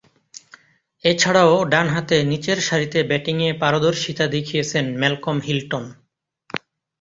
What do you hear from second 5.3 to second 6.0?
Hilton.